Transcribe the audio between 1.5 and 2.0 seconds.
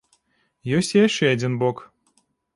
бок.